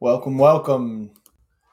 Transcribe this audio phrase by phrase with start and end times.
[0.00, 1.10] Welcome, welcome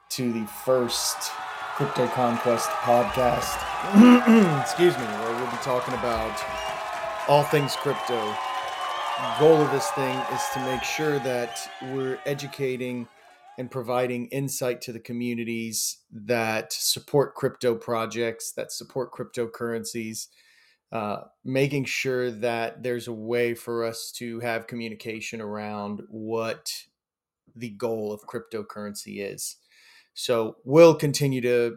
[0.08, 1.30] to the first
[1.76, 3.54] Crypto Conquest podcast.
[4.62, 6.36] Excuse me, where we'll be talking about
[7.28, 8.34] all things crypto.
[9.38, 13.06] Goal of this thing is to make sure that we're educating
[13.58, 20.26] and providing insight to the communities that support crypto projects, that support cryptocurrencies,
[20.90, 26.72] uh, making sure that there's a way for us to have communication around what
[27.54, 29.56] the goal of cryptocurrency is.
[30.14, 31.76] So we'll continue to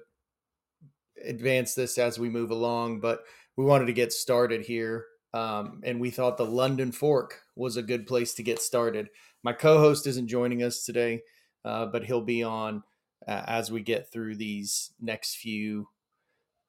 [1.26, 3.23] advance this as we move along, but
[3.58, 5.05] we wanted to get started here.
[5.34, 9.09] Um, and we thought the London Fork was a good place to get started.
[9.44, 11.22] My co host isn't joining us today,
[11.64, 12.84] uh, but he'll be on
[13.28, 15.88] uh, as we get through these next few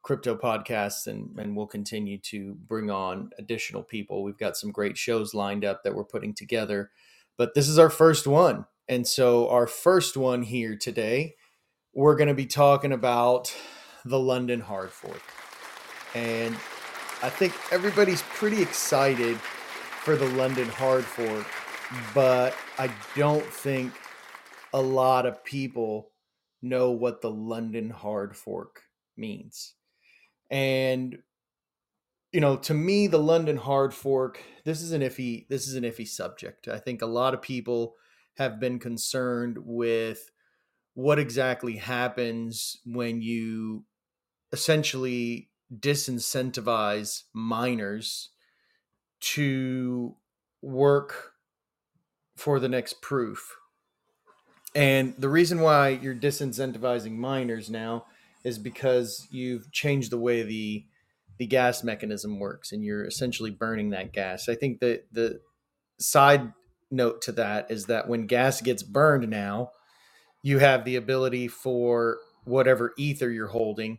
[0.03, 4.23] crypto podcasts and, and we'll continue to bring on additional people.
[4.23, 6.91] We've got some great shows lined up that we're putting together,
[7.37, 8.67] but this is our first one.
[8.91, 11.37] And so, our first one here today,
[11.95, 13.55] we're going to be talking about
[14.05, 15.23] the London Hard Fork.
[16.13, 16.57] And
[17.23, 21.47] I think everybody's pretty excited for the London Hard Fork,
[22.13, 23.93] but I don't think
[24.73, 26.11] a lot of people
[26.61, 28.83] know what the London Hard Fork
[29.17, 29.75] means.
[30.51, 31.17] And
[32.33, 35.85] you know, to me the London Hard Fork, this is an iffy this is an
[35.85, 36.67] iffy subject.
[36.67, 37.95] I think a lot of people
[38.41, 40.31] have been concerned with
[40.95, 43.85] what exactly happens when you
[44.51, 48.31] essentially disincentivize miners
[49.21, 50.17] to
[50.63, 51.35] work
[52.35, 53.59] for the next proof.
[54.75, 58.07] And the reason why you're disincentivizing miners now
[58.43, 60.87] is because you've changed the way the
[61.37, 64.49] the gas mechanism works and you're essentially burning that gas.
[64.49, 65.43] I think that the
[65.99, 66.55] side
[66.91, 69.71] note to that is that when gas gets burned now,
[70.43, 73.99] you have the ability for whatever ether you're holding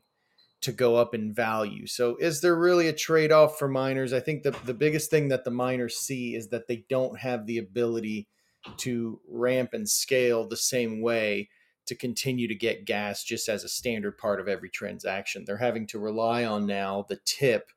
[0.61, 1.87] to go up in value.
[1.87, 4.13] So is there really a trade-off for miners?
[4.13, 7.45] I think the, the biggest thing that the miners see is that they don't have
[7.45, 8.27] the ability
[8.77, 11.49] to ramp and scale the same way
[11.87, 15.43] to continue to get gas just as a standard part of every transaction.
[15.45, 17.71] They're having to rely on now the tip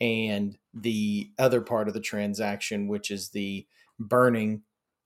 [0.00, 3.66] and the other part of the transaction, which is the
[3.98, 4.62] burning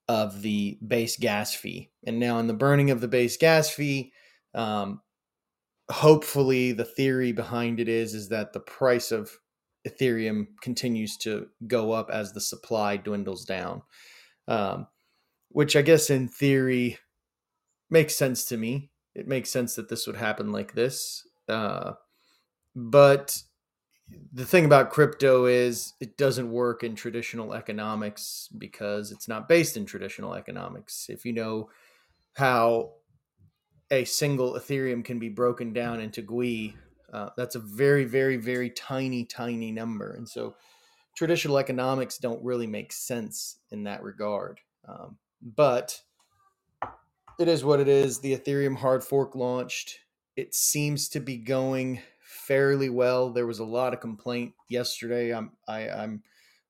[0.09, 1.91] of the base gas fee.
[2.07, 4.13] And now, in the burning of the base gas fee,
[4.55, 5.01] um,
[5.91, 9.31] hopefully, the theory behind it is is that the price of
[9.87, 13.83] Ethereum continues to go up as the supply dwindles down,
[14.49, 14.87] um,
[15.49, 16.99] which I guess in theory
[17.91, 18.91] makes sense to me.
[19.15, 21.27] It makes sense that this would happen like this.
[21.49, 21.93] Uh,
[22.75, 23.43] but
[24.33, 29.77] the thing about crypto is it doesn't work in traditional economics because it's not based
[29.77, 31.07] in traditional economics.
[31.09, 31.71] If you know
[32.35, 32.93] how
[33.91, 36.75] a single Ethereum can be broken down into gwei,
[37.13, 40.15] uh, that's a very, very, very tiny, tiny number.
[40.15, 40.57] And so
[41.15, 44.61] traditional economics don't really make sense in that regard.
[44.89, 46.01] Um, but
[47.39, 48.21] it is what it is.
[48.21, 49.99] The Ethereum hard fork launched.
[50.37, 52.01] It seems to be going
[52.33, 53.31] fairly well.
[53.31, 55.35] There was a lot of complaint yesterday.
[55.35, 56.23] I'm I, am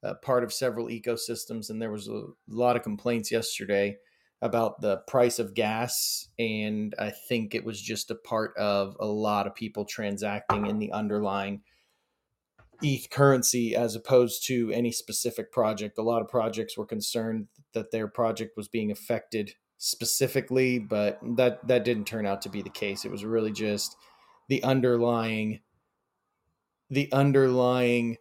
[0.05, 3.97] i am part of several ecosystems, and there was a lot of complaints yesterday
[4.41, 9.07] about the price of gas, and I think it was just a part of a
[9.07, 11.63] lot of people transacting in the underlying
[12.83, 15.99] ETH currency as opposed to any specific project.
[15.99, 21.67] A lot of projects were concerned that their project was being affected specifically, but that
[21.69, 23.05] that didn't turn out to be the case.
[23.05, 23.97] It was really just
[24.53, 25.61] the underlying
[26.91, 28.19] the underlying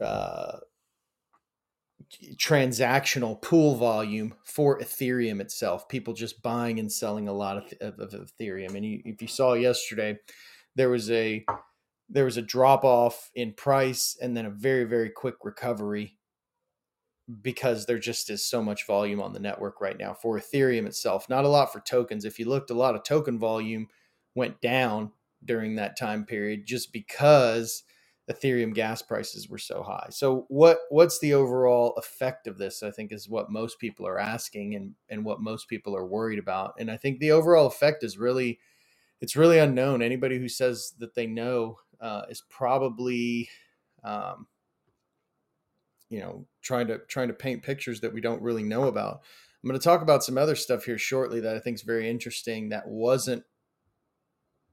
[0.00, 0.58] uh,
[2.34, 5.88] transactional pool volume for Ethereum itself.
[5.88, 8.74] People just buying and selling a lot of, of, of Ethereum.
[8.74, 10.18] And you, if you saw yesterday,
[10.74, 11.44] there was a
[12.08, 16.18] there was a drop off in price and then a very very quick recovery
[17.40, 21.28] because there just is so much volume on the network right now for Ethereum itself.
[21.28, 22.24] Not a lot for tokens.
[22.24, 23.86] If you looked, a lot of token volume
[24.34, 25.12] went down
[25.44, 27.84] during that time period just because
[28.30, 30.08] Ethereum gas prices were so high.
[30.10, 32.82] So what what's the overall effect of this?
[32.82, 36.38] I think is what most people are asking and and what most people are worried
[36.38, 36.74] about.
[36.78, 38.58] And I think the overall effect is really
[39.20, 40.02] it's really unknown.
[40.02, 43.48] Anybody who says that they know uh, is probably
[44.04, 44.46] um,
[46.10, 49.22] you know trying to trying to paint pictures that we don't really know about.
[49.62, 52.08] I'm going to talk about some other stuff here shortly that I think is very
[52.08, 53.42] interesting that wasn't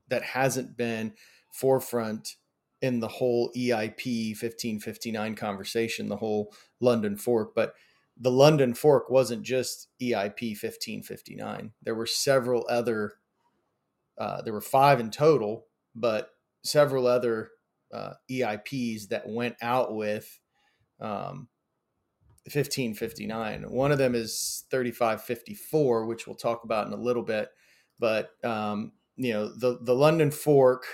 [0.07, 1.13] that hasn't been
[1.51, 2.35] forefront
[2.81, 7.55] in the whole EIP 1559 conversation, the whole London fork.
[7.55, 7.73] But
[8.17, 11.71] the London fork wasn't just EIP 1559.
[11.81, 13.13] There were several other,
[14.17, 16.29] uh, there were five in total, but
[16.63, 17.49] several other
[17.93, 20.39] uh, EIPs that went out with
[20.99, 21.47] um,
[22.45, 23.63] 1559.
[23.69, 27.49] One of them is 3554, which we'll talk about in a little bit.
[27.99, 30.85] But um, you know, the the London fork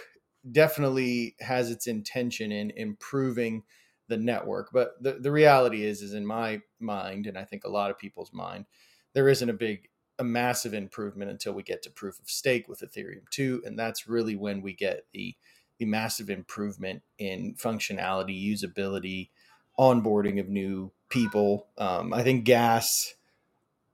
[0.50, 3.64] definitely has its intention in improving
[4.08, 4.70] the network.
[4.74, 7.98] But the, the reality is, is in my mind, and I think a lot of
[7.98, 8.66] people's mind,
[9.14, 9.90] there isn't a big,
[10.20, 13.64] a massive improvement until we get to proof of stake with Ethereum 2.
[13.66, 15.36] And that's really when we get the,
[15.78, 19.30] the massive improvement in functionality, usability,
[19.80, 21.68] onboarding of new people.
[21.78, 23.16] Um, I think gas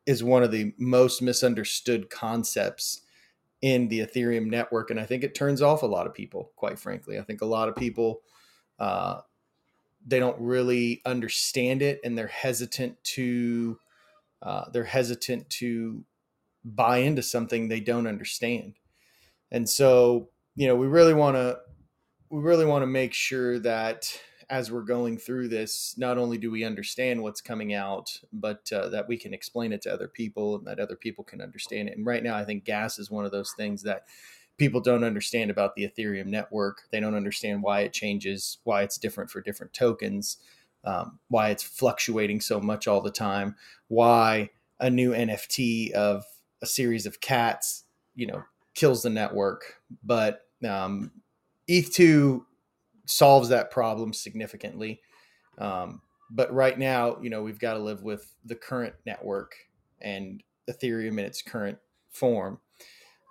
[0.06, 3.02] is one of the most misunderstood concepts
[3.62, 4.92] in the Ethereum network.
[4.92, 7.18] And I think it turns off a lot of people, quite frankly.
[7.18, 8.22] I think a lot of people,
[8.80, 9.22] uh,
[10.08, 13.78] they don't really understand it and they're hesitant to
[14.42, 16.04] uh, they're hesitant to
[16.64, 18.74] buy into something they don't understand
[19.52, 21.58] and so you know we really want to
[22.30, 26.50] we really want to make sure that as we're going through this not only do
[26.50, 30.56] we understand what's coming out but uh, that we can explain it to other people
[30.56, 33.26] and that other people can understand it and right now i think gas is one
[33.26, 34.06] of those things that
[34.58, 36.84] people don't understand about the Ethereum network.
[36.92, 40.38] They don't understand why it changes, why it's different for different tokens,
[40.84, 43.56] um, why it's fluctuating so much all the time,
[43.88, 44.50] why
[44.80, 46.24] a new NFT of
[46.62, 47.84] a series of cats,
[48.16, 49.76] you know, kills the network.
[50.04, 51.12] But um,
[51.70, 52.44] ETH2
[53.08, 55.02] solves that problem significantly.
[55.58, 59.56] Um, but right now, you know, we've got to live with the current network
[60.02, 61.78] and Ethereum in its current
[62.10, 62.60] form.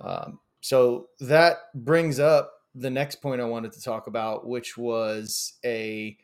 [0.02, 5.54] Um, so that brings up the next point I wanted to talk about, which was
[5.64, 6.16] a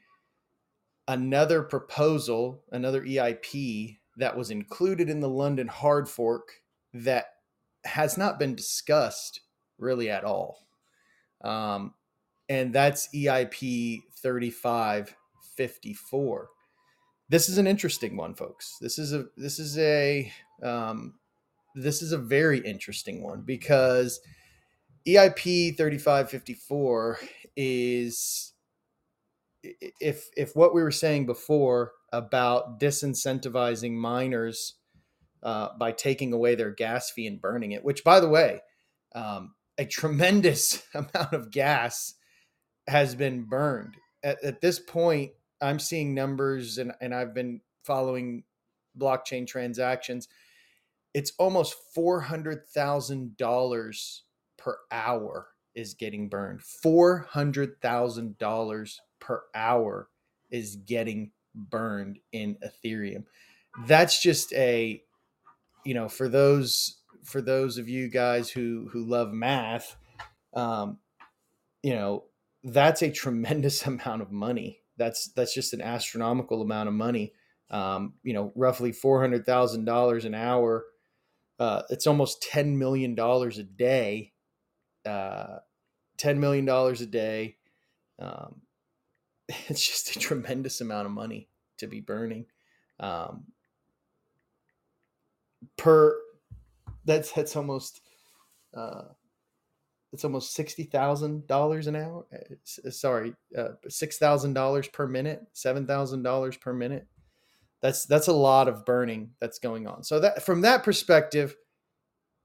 [1.08, 6.52] another proposal, another EIP that was included in the London hard fork
[6.94, 7.26] that
[7.84, 9.40] has not been discussed
[9.78, 10.66] really at all.
[11.42, 11.94] Um,
[12.52, 16.48] and that's EIP 3554.
[17.30, 18.76] This is an interesting one, folks.
[18.78, 20.30] This is a this is a
[20.62, 21.14] um,
[21.74, 24.20] this is a very interesting one because
[25.08, 27.20] EIP 3554
[27.56, 28.52] is
[29.62, 34.74] if if what we were saying before about disincentivizing miners
[35.42, 38.60] uh, by taking away their gas fee and burning it, which by the way,
[39.14, 42.16] um, a tremendous amount of gas
[42.88, 43.96] has been burned.
[44.22, 48.44] At, at this point, I'm seeing numbers and, and I've been following
[48.98, 50.28] blockchain transactions
[51.14, 54.22] it's almost four hundred thousand dollars
[54.56, 56.62] per hour is getting burned.
[56.62, 60.08] Four hundred thousand dollars per hour
[60.50, 63.24] is getting burned in Ethereum.
[63.86, 65.02] That's just a,
[65.84, 69.96] you know, for those for those of you guys who who love math,
[70.54, 70.98] um,
[71.82, 72.24] you know,
[72.64, 74.80] that's a tremendous amount of money.
[74.96, 77.32] That's that's just an astronomical amount of money.
[77.70, 80.84] Um, you know, roughly four hundred thousand dollars an hour
[81.62, 84.32] uh, it's almost $10 million a day.
[85.06, 85.58] Uh,
[86.18, 87.56] $10 million a day.
[88.18, 88.62] Um,
[89.68, 91.48] it's just a tremendous amount of money
[91.78, 92.46] to be burning.
[92.98, 93.44] Um,
[95.76, 96.16] per
[97.04, 98.00] that's that's almost
[98.76, 99.02] uh,
[100.12, 102.26] it's almost sixty thousand dollars an hour.
[102.32, 107.06] Uh, sorry, uh, six thousand dollars per minute, seven thousand dollars per minute
[107.82, 110.04] that's that's a lot of burning that's going on.
[110.04, 111.56] So that from that perspective,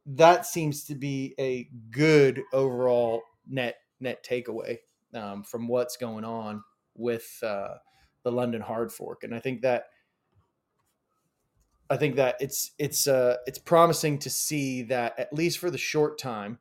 [0.07, 4.79] that seems to be a good overall net net takeaway
[5.13, 6.63] um, from what's going on
[6.95, 7.75] with uh,
[8.23, 9.85] the London hard fork, and I think that
[11.89, 15.77] I think that it's it's uh, it's promising to see that at least for the
[15.77, 16.57] short time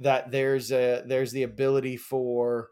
[0.00, 2.70] that there's a there's the ability for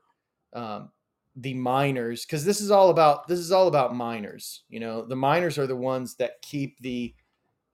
[0.53, 0.93] um,
[1.35, 5.05] the miners because this is all about this is all about miners you know?
[5.05, 7.15] The miners are the ones that keep the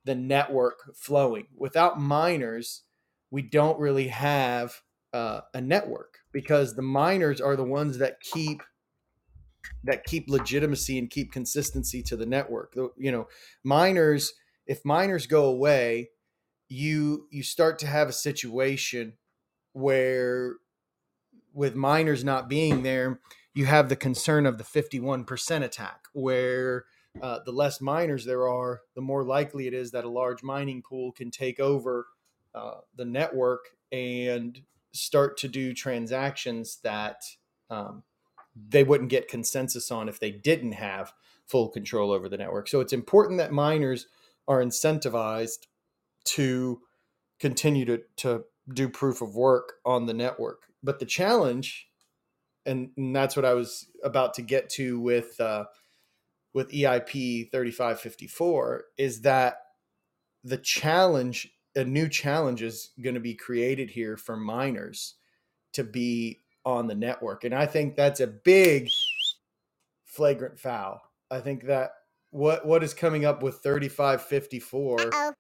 [0.05, 1.47] the network flowing.
[1.57, 2.83] Without miners
[3.31, 4.83] we don't really have
[5.13, 8.63] uh, a network because the miners are the ones that keep
[9.85, 12.75] that keep legitimacy and keep consistency to the network.
[12.97, 13.29] You know
[13.63, 14.33] miners
[14.67, 16.11] if miners go away
[16.69, 19.19] you you start to have a situation
[19.73, 20.57] where
[21.55, 23.21] with miners not being there
[23.55, 26.85] you have the concern of the 51% attack, where
[27.21, 30.83] uh, the less miners there are, the more likely it is that a large mining
[30.83, 32.07] pool can take over
[32.55, 34.63] uh, the network and
[34.93, 37.23] start to do transactions that
[37.69, 38.03] um,
[38.57, 41.13] they wouldn't get consensus on if they didn't have
[41.47, 42.69] full control over the network.
[42.69, 44.07] So it's important that miners
[44.49, 45.67] are incentivized
[46.25, 46.81] to
[47.39, 50.65] continue to, to do proof of work on the network.
[50.83, 51.89] But the challenge,
[52.67, 55.65] and, and that's what I was about to get to with uh,
[56.55, 59.59] with EIP 3554, is that
[60.45, 65.15] the challenge, a new challenge is going to be created here for miners
[65.73, 67.45] to be on the network.
[67.45, 68.91] And I think that's a big
[70.05, 71.01] flagrant foul.
[71.31, 71.93] I think that
[72.31, 75.33] what what is coming up with 3554 Uh-oh.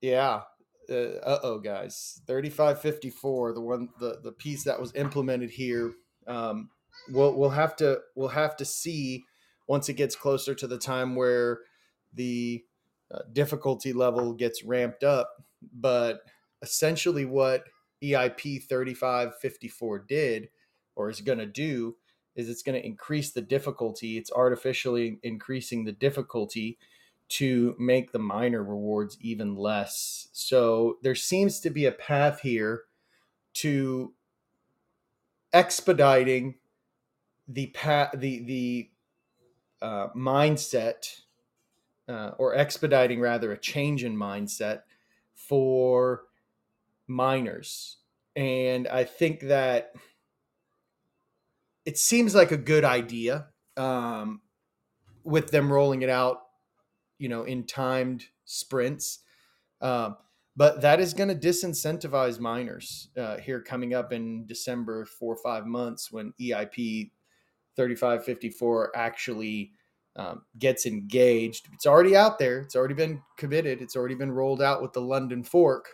[0.00, 0.42] yeah
[0.90, 2.20] uh oh guys.
[2.26, 5.92] 3554 the one the the piece that was implemented here.
[6.26, 6.70] Um
[7.10, 9.24] we'll we'll have to we'll have to see
[9.66, 11.60] once it gets closer to the time where
[12.14, 12.64] the
[13.12, 15.44] uh, difficulty level gets ramped up.
[15.72, 16.20] But
[16.62, 17.64] essentially what
[18.02, 20.48] EIP 3554 did
[20.94, 21.96] or is going to do
[22.34, 24.18] is it's going to increase the difficulty.
[24.18, 26.78] It's artificially increasing the difficulty
[27.28, 30.28] to make the miner rewards even less.
[30.32, 32.84] So there seems to be a path here
[33.54, 34.14] to
[35.52, 36.56] expediting
[37.48, 38.90] the path, the the
[39.82, 41.20] uh, mindset,
[42.08, 44.82] uh, or expediting rather a change in mindset
[45.34, 46.24] for
[47.06, 47.98] miners.
[48.34, 49.94] And I think that
[51.84, 54.42] it seems like a good idea um,
[55.24, 56.45] with them rolling it out,
[57.18, 59.20] you know, in timed sprints.
[59.80, 60.16] Um,
[60.56, 65.42] but that is going to disincentivize miners uh, here coming up in December, four or
[65.42, 67.10] five months when EIP
[67.76, 69.72] 3554 actually
[70.16, 71.68] um, gets engaged.
[71.74, 75.02] It's already out there, it's already been committed, it's already been rolled out with the
[75.02, 75.88] London Fork,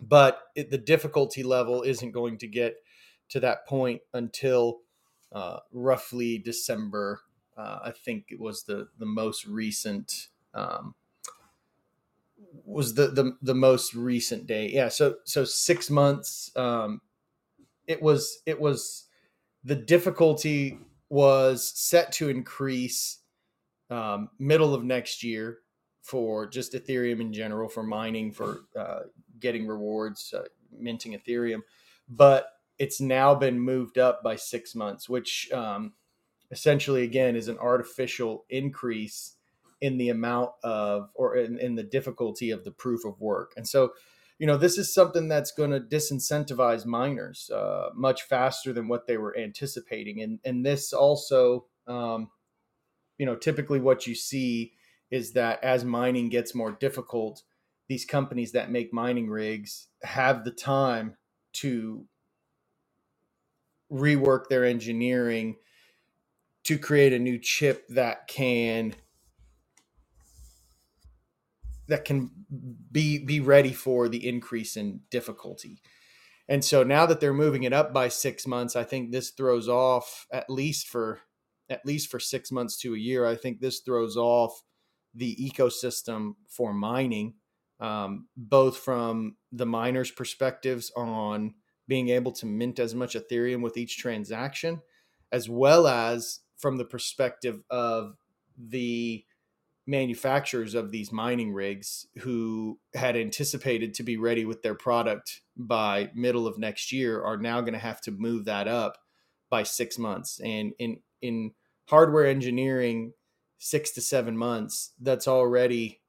[0.00, 2.76] but it, the difficulty level isn't going to get
[3.30, 4.80] to that point until
[5.32, 7.22] uh, roughly December.
[7.56, 10.94] Uh, I think it was the the most recent um,
[12.64, 14.70] was the, the the most recent day.
[14.72, 16.50] Yeah, so so six months.
[16.56, 17.00] Um,
[17.86, 19.06] it was it was
[19.64, 20.78] the difficulty
[21.08, 23.18] was set to increase
[23.90, 25.58] um, middle of next year
[26.02, 29.00] for just Ethereum in general for mining for uh,
[29.40, 31.60] getting rewards, uh, minting Ethereum,
[32.08, 35.92] but it's now been moved up by six months, which um,
[36.50, 39.34] essentially, again, is an artificial increase
[39.80, 43.52] in the amount of or in, in the difficulty of the proof of work.
[43.56, 43.92] And so,
[44.38, 49.06] you know, this is something that's going to disincentivize miners uh, much faster than what
[49.06, 50.22] they were anticipating.
[50.22, 52.30] And and this also, um,
[53.18, 54.72] you know, typically what you see
[55.10, 57.42] is that as mining gets more difficult,
[57.88, 61.16] these companies that make mining rigs have the time
[61.54, 62.04] to
[63.90, 65.56] rework their engineering
[66.64, 68.94] to create a new chip that can
[71.88, 72.30] that can
[72.92, 75.80] be be ready for the increase in difficulty.
[76.48, 79.68] And so now that they're moving it up by 6 months, I think this throws
[79.68, 81.20] off at least for
[81.68, 84.62] at least for 6 months to a year, I think this throws off
[85.14, 87.34] the ecosystem for mining
[87.80, 91.54] um, both from the miners' perspectives on
[91.86, 94.82] being able to mint as much Ethereum with each transaction,
[95.32, 98.16] as well as from the perspective of
[98.56, 99.24] the
[99.88, 106.10] manufacturers of these mining rigs who had anticipated to be ready with their product by
[106.14, 108.98] middle of next year are now going to have to move that up
[109.48, 110.40] by six months.
[110.40, 111.52] And in in
[111.88, 113.14] hardware engineering
[113.56, 116.02] six to seven months that's already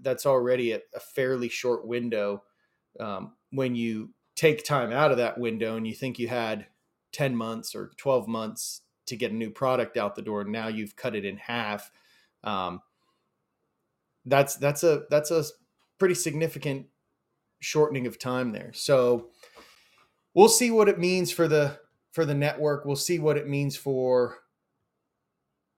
[0.00, 2.42] that's already a, a fairly short window
[2.98, 6.66] um, when you take time out of that window and you think you had
[7.12, 10.96] 10 months or 12 months to get a new product out the door now you've
[10.96, 11.90] cut it in half.
[12.42, 12.80] Um,
[14.26, 15.44] that's that's a that's a
[15.98, 16.86] pretty significant
[17.60, 18.72] shortening of time there.
[18.74, 19.28] So
[20.34, 21.78] we'll see what it means for the
[22.12, 22.84] for the network.
[22.84, 24.38] We'll see what it means for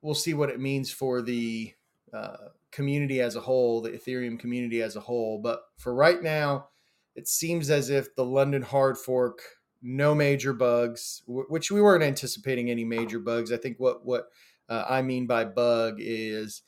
[0.02, 1.72] we'll see what it means for the
[2.12, 2.36] uh,
[2.70, 5.38] community as a whole the ethereum community as a whole.
[5.38, 6.68] But for right now
[7.14, 9.40] it seems as if the London hard fork,
[9.82, 13.52] no major bugs, which we weren't anticipating any major bugs.
[13.52, 14.28] I think what what
[14.68, 16.62] uh, I mean by bug is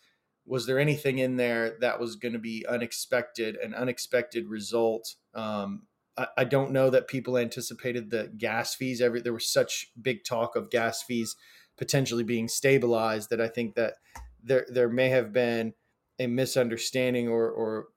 [0.46, 5.16] was there anything in there that was going to be unexpected, an unexpected result?
[5.34, 5.82] Um,
[6.16, 9.00] I, I, don't know that people anticipated the gas fees.
[9.00, 11.36] Every there was such big talk of gas fees
[11.76, 13.94] potentially being stabilized that I think that
[14.42, 15.74] there there may have been
[16.18, 17.88] a misunderstanding or or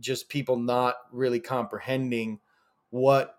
[0.00, 2.40] just people not really comprehending
[2.90, 3.36] what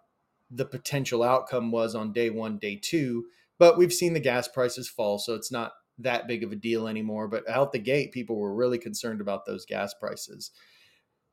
[0.50, 3.26] the potential outcome was on day one, day two.
[3.58, 6.88] But we've seen the gas prices fall, so it's not that big of a deal
[6.88, 7.28] anymore.
[7.28, 10.52] But out the gate, people were really concerned about those gas prices.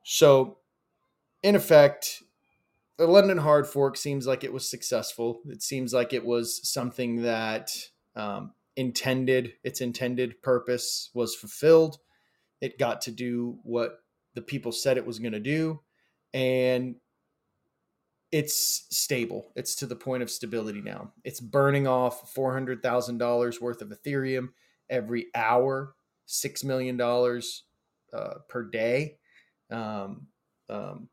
[0.03, 0.59] So,
[1.43, 2.23] in effect,
[2.97, 5.39] the London hard fork seems like it was successful.
[5.47, 7.77] It seems like it was something that
[8.15, 11.97] um, intended its intended purpose was fulfilled.
[12.59, 13.99] It got to do what
[14.33, 15.81] the people said it was going to do,
[16.33, 16.95] and
[18.31, 19.51] it's stable.
[19.55, 21.13] It's to the point of stability now.
[21.23, 24.49] It's burning off four hundred thousand dollars worth of Ethereum
[24.89, 27.63] every hour, six million dollars
[28.13, 29.17] uh, per day.
[29.71, 30.27] Um,
[30.69, 31.09] um,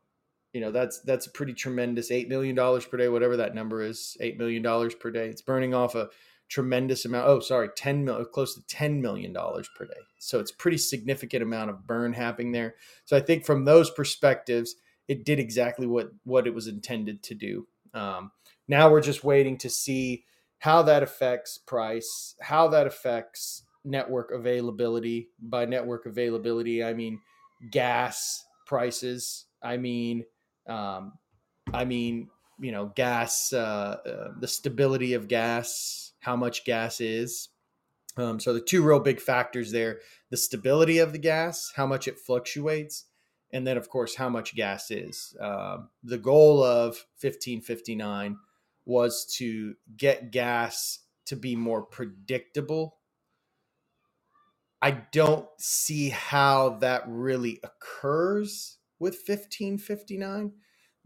[0.53, 3.81] you know that's that's a pretty tremendous eight million dollars per day, whatever that number
[3.81, 5.27] is, eight million dollars per day.
[5.27, 6.09] It's burning off a
[6.49, 7.27] tremendous amount.
[7.27, 10.01] Oh, sorry, ten mil, close to ten million dollars per day.
[10.19, 12.75] So it's pretty significant amount of burn happening there.
[13.05, 14.75] So I think from those perspectives,
[15.07, 17.67] it did exactly what what it was intended to do.
[17.93, 18.31] Um,
[18.67, 20.25] now we're just waiting to see
[20.59, 25.29] how that affects price, how that affects network availability.
[25.39, 27.19] By network availability, I mean
[27.71, 29.45] gas prices.
[29.61, 30.25] I mean
[30.67, 31.13] um,
[31.73, 37.49] I mean, you know, gas, uh, uh, the stability of gas, how much gas is.
[38.17, 39.99] Um, so the two real big factors there:
[40.31, 43.05] the stability of the gas, how much it fluctuates,
[43.55, 45.33] and then of course how much gas is.
[45.41, 48.37] Uh, the goal of 1559
[48.85, 52.97] was to get gas to be more predictable.
[54.81, 60.51] I don't see how that really occurs with 1559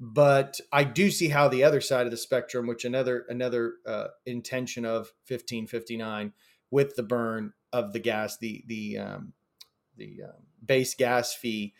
[0.01, 4.08] but i do see how the other side of the spectrum which another another uh,
[4.25, 6.32] intention of 1559
[6.72, 9.34] with the burn of the gas the the um,
[9.98, 11.74] the um, base gas fee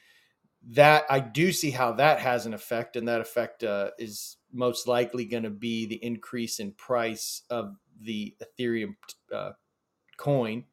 [0.68, 4.88] that i do see how that has an effect and that effect uh, is most
[4.88, 8.96] likely going to be the increase in price of the ethereum
[9.34, 9.52] uh,
[10.18, 10.64] coin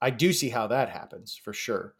[0.00, 1.94] i do see how that happens for sure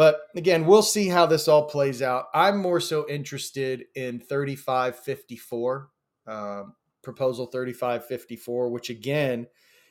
[0.00, 2.28] but again, we'll see how this all plays out.
[2.32, 5.90] I'm more so interested in 3554,
[6.26, 9.46] um, proposal 3554, which again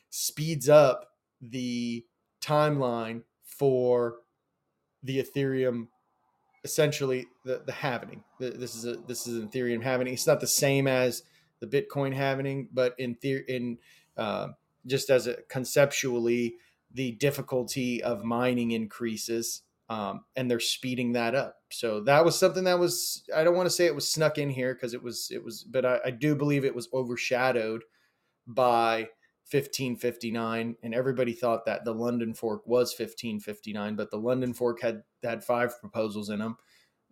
[0.10, 1.10] speeds up
[1.42, 2.04] the
[2.42, 4.16] timeline for
[5.04, 5.90] the Ethereum
[6.64, 8.24] essentially the the halvening.
[8.40, 10.14] This is a this is an Ethereum halvening.
[10.14, 11.24] It's not the same as
[11.60, 13.78] the Bitcoin halvening, but in theory, in
[14.18, 14.50] uh,
[14.86, 16.56] just as a conceptually,
[16.94, 21.58] the difficulty of mining increases um, and they're speeding that up.
[21.72, 24.50] So that was something that was I don't want to say it was snuck in
[24.50, 27.84] here because it was it was, but I, I, do believe it was overshadowed
[28.46, 29.10] by
[29.52, 35.04] 1559, and everybody thought that the London fork was 1559, but the London fork had
[35.24, 36.58] had five proposals in them.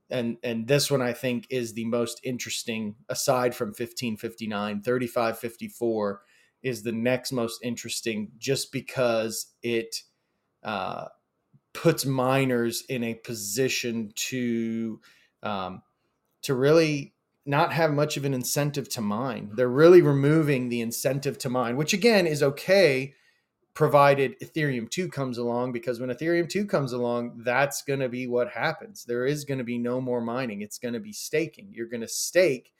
[0.09, 6.21] And, and this one I think is the most interesting aside from 1559 3554
[6.63, 10.03] is the next most interesting just because it
[10.63, 11.05] uh,
[11.73, 14.99] puts miners in a position to
[15.43, 15.81] um,
[16.43, 17.13] to really
[17.47, 19.51] not have much of an incentive to mine.
[19.53, 23.13] They're really removing the incentive to mine, which again is okay
[23.73, 28.25] provided Ethereum 2 comes along because when Ethereum 2 comes along, that's going to be
[28.25, 29.05] what happens.
[29.05, 30.61] There is going to be no more mining.
[30.61, 31.69] It's going to be staking.
[31.71, 32.73] You're going to stake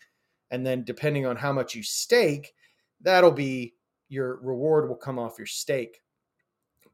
[0.51, 2.53] and then depending on how much you stake,
[3.01, 3.75] that'll be
[4.09, 6.01] your reward will come off your stake.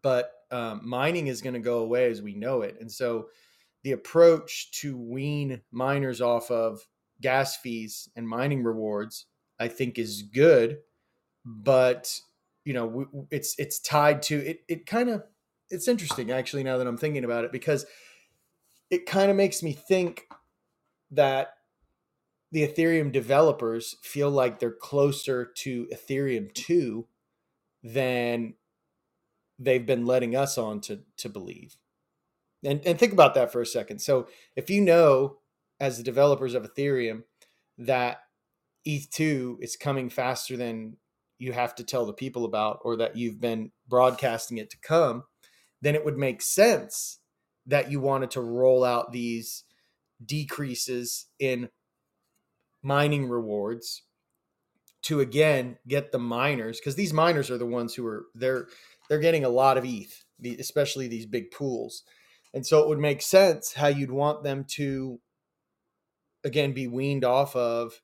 [0.01, 2.77] But um, mining is going to go away as we know it.
[2.79, 3.27] And so
[3.83, 6.85] the approach to wean miners off of
[7.21, 9.25] gas fees and mining rewards,
[9.59, 10.79] I think, is good.
[11.45, 12.19] But
[12.65, 14.59] you know, it's it's tied to it.
[14.67, 15.23] It kind of
[15.69, 17.85] it's interesting actually now that I'm thinking about it because
[18.89, 20.27] it kind of makes me think
[21.11, 21.53] that
[22.51, 27.07] the Ethereum developers feel like they're closer to Ethereum 2
[27.83, 28.53] than
[29.57, 31.77] they've been letting us on to to believe.
[32.63, 33.99] And and think about that for a second.
[33.99, 35.37] So if you know
[35.83, 37.23] as the developers of Ethereum
[37.77, 38.19] that
[38.87, 40.95] ETH2 is coming faster than
[41.39, 45.23] you have to tell the people about or that you've been broadcasting it to come,
[45.81, 47.19] then it would make sense
[47.65, 49.65] that you wanted to roll out these
[50.25, 51.67] decreases in
[52.81, 54.03] mining rewards
[55.01, 58.67] to again get the miners because these miners are the ones who are they're
[59.09, 60.23] they're getting a lot of ETH,
[60.59, 62.03] especially these big pools.
[62.53, 65.19] And so it would make sense how you'd want them to,
[66.43, 68.01] again, be weaned off of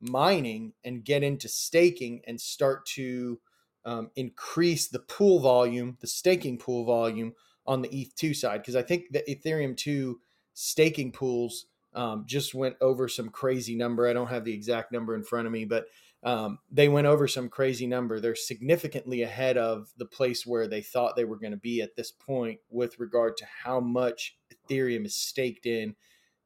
[0.00, 3.40] mining and get into staking and start to
[3.84, 7.34] um, increase the pool volume, the staking pool volume
[7.66, 8.60] on the ETH2 side.
[8.60, 10.20] Because I think the Ethereum 2
[10.54, 14.08] staking pools um, just went over some crazy number.
[14.08, 15.86] I don't have the exact number in front of me, but
[16.24, 18.18] um, they went over some crazy number.
[18.18, 21.96] They're significantly ahead of the place where they thought they were going to be at
[21.96, 25.94] this point with regard to how much Ethereum is staked in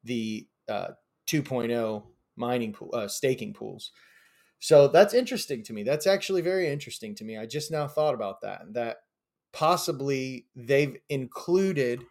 [0.03, 0.89] the uh,
[1.29, 2.03] 2.0
[2.35, 3.91] mining pool, uh, staking pools.
[4.59, 5.83] So that's interesting to me.
[5.83, 7.37] That's actually very interesting to me.
[7.37, 8.73] I just now thought about that.
[8.73, 8.97] That
[9.53, 12.03] possibly they've included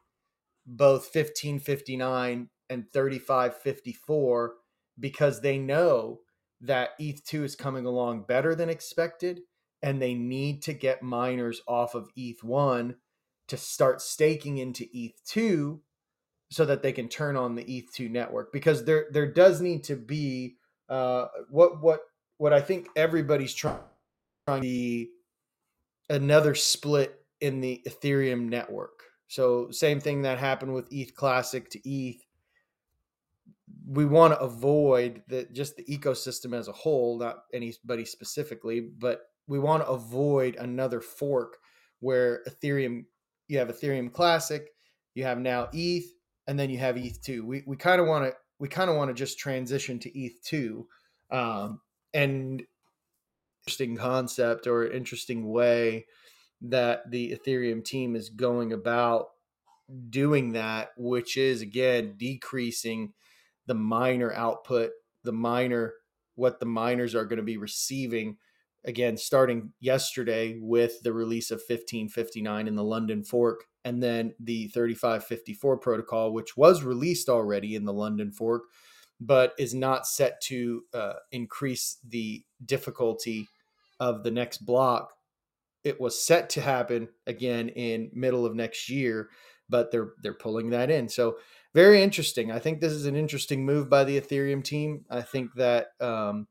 [0.67, 4.55] both 1559 and 3554
[5.01, 6.21] because they know
[6.61, 9.41] that ETH2 is coming along better than expected
[9.83, 12.97] and they need to get miners off of ETH1
[13.47, 15.81] to start staking into ETH2
[16.51, 19.97] so that they can turn on the ETH2 network because there there does need to
[19.97, 20.57] be
[20.89, 22.01] uh, what what
[22.39, 23.81] what I think everybody's trying
[24.47, 25.11] to be
[26.09, 29.03] another split in the Ethereum network.
[29.27, 32.25] So same thing that happened with ETH Classic to ETH
[33.87, 39.31] we want to avoid that just the ecosystem as a whole, not anybody specifically, but
[39.47, 41.57] we want to avoid another fork
[42.01, 43.05] where Ethereum,
[43.49, 44.69] you have Ethereum Classic,
[45.15, 46.05] you have now ETH,
[46.49, 47.43] and then you have ETH2.
[47.43, 50.85] We we kind of want to we kind of want to just transition to ETH2,
[51.31, 51.81] um,
[52.13, 52.65] and
[53.65, 56.07] interesting concept or interesting way
[56.63, 59.27] that the Ethereum team is going about
[60.11, 63.13] doing that, which is again decreasing
[63.67, 64.91] the miner output,
[65.25, 65.93] the miner,
[66.35, 68.39] what the miners are going to be receiving.
[68.85, 74.69] Again, starting yesterday with the release of 1559 in the London fork, and then the
[74.69, 78.65] 3554 protocol, which was released already in the London fork,
[79.21, 83.49] but is not set to uh, increase the difficulty
[84.01, 85.13] of the next block.
[85.85, 89.31] It was set to happen again in middle of next year,
[89.69, 91.09] but they're they're pulling that in.
[91.09, 91.39] So
[91.75, 92.51] very interesting.
[92.51, 95.05] I think this is an interesting move by the Ethereum team.
[95.11, 96.47] I think that um,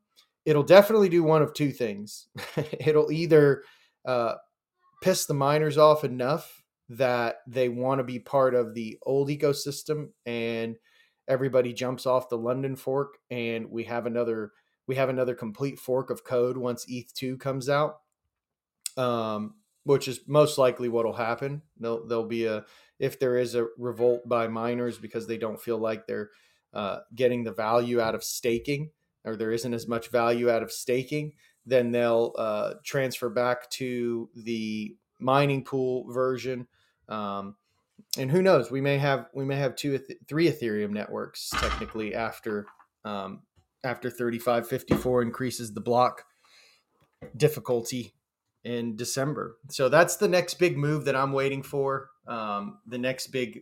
[0.48, 2.30] it'll definitely do one of two things.
[2.80, 3.64] it'll either
[4.06, 4.36] uh,
[5.04, 10.08] piss the miners off enough that they want to be part of the old ecosystem
[10.26, 10.78] and
[11.28, 14.54] everybody jumps off the London fork and we have another
[14.88, 17.98] we have another complete fork of code once ETH2 comes out.
[18.96, 21.62] Um, which is most likely what will happen.
[21.78, 22.66] There'll, there'll be a
[23.00, 26.30] if there is a revolt by miners because they don't feel like they're
[26.74, 28.92] uh, getting the value out of staking
[29.28, 31.34] or there isn't as much value out of staking,
[31.66, 36.68] then they'll uh, transfer back to the mining pool version.
[37.10, 37.56] Um,
[38.18, 38.72] and who knows?
[38.72, 42.66] We may have we may have two, three Ethereum networks technically after
[43.04, 43.42] um,
[43.84, 46.24] after thirty five fifty four increases the block
[47.36, 48.14] difficulty
[48.64, 49.58] in December.
[49.70, 52.10] So that's the next big move that I'm waiting for.
[52.28, 53.62] Um, the next big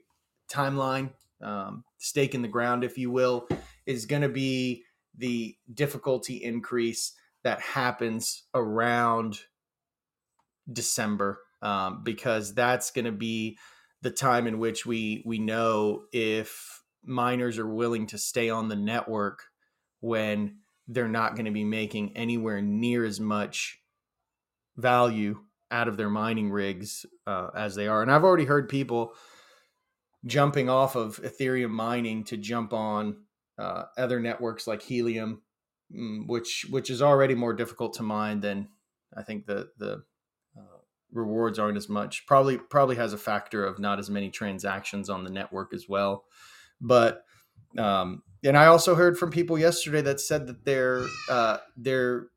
[0.51, 3.47] timeline, um, stake in the ground, if you will,
[3.85, 4.83] is going to be
[5.17, 9.39] the difficulty increase that happens around
[10.71, 13.57] December, um, because that's going to be
[14.01, 18.75] the time in which we we know if miners are willing to stay on the
[18.75, 19.43] network
[19.99, 23.79] when they're not going to be making anywhere near as much
[24.77, 25.39] value
[25.71, 28.01] out of their mining rigs uh, as they are.
[28.01, 29.13] And I've already heard people
[30.25, 33.24] jumping off of Ethereum mining to jump on
[33.57, 35.41] uh, other networks like Helium,
[35.95, 38.69] mm, which which is already more difficult to mine than
[39.15, 40.03] I think the the
[40.57, 40.79] uh,
[41.11, 42.25] rewards aren't as much.
[42.27, 46.25] Probably probably has a factor of not as many transactions on the network as well.
[46.81, 47.23] But
[47.77, 52.27] um, and I also heard from people yesterday that said that their uh, their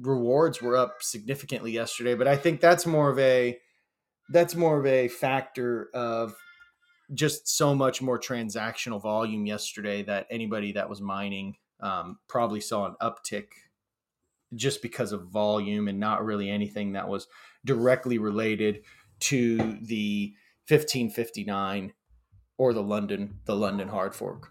[0.00, 3.58] rewards were up significantly yesterday, but I think that's more of a
[4.30, 6.34] that's more of a factor of
[7.14, 12.86] just so much more transactional volume yesterday that anybody that was mining um, probably saw
[12.86, 13.46] an uptick
[14.54, 17.26] just because of volume and not really anything that was
[17.64, 18.82] directly related
[19.20, 20.34] to the
[20.68, 21.92] 1559
[22.56, 24.50] or the London the London hard fork.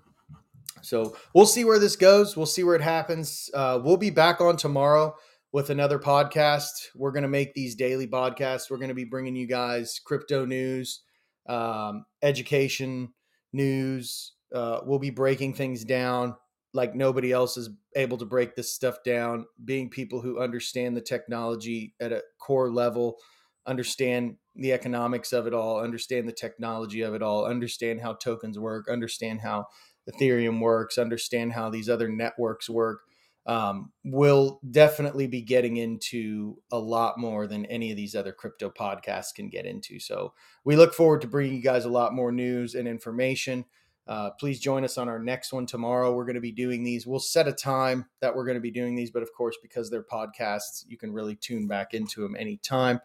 [0.81, 2.37] So we'll see where this goes.
[2.37, 3.49] We'll see where it happens.
[3.53, 5.15] Uh, we'll be back on tomorrow
[5.51, 6.69] with another podcast.
[6.95, 8.69] We're going to make these daily podcasts.
[8.69, 11.01] We're going to be bringing you guys crypto news,
[11.47, 13.13] um, education
[13.53, 14.33] news.
[14.53, 16.35] Uh, we'll be breaking things down
[16.73, 19.45] like nobody else is able to break this stuff down.
[19.63, 23.17] Being people who understand the technology at a core level,
[23.65, 28.59] understand the economics of it all, understand the technology of it all, understand how tokens
[28.59, 29.65] work, understand how
[30.09, 33.01] Ethereum works, understand how these other networks work
[33.47, 38.69] um, will definitely be getting into a lot more than any of these other crypto
[38.69, 39.99] podcasts can get into.
[39.99, 40.33] So
[40.65, 43.65] we look forward to bringing you guys a lot more news and information.
[44.05, 46.13] Uh, please join us on our next one tomorrow.
[46.13, 47.07] We're going to be doing these.
[47.07, 49.89] We'll set a time that we're going to be doing these, but of course, because
[49.89, 52.99] they're podcasts, you can really tune back into them anytime.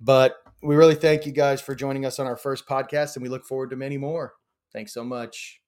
[0.00, 3.28] But we really thank you guys for joining us on our first podcast, and we
[3.28, 4.34] look forward to many more.
[4.72, 5.63] Thanks so much.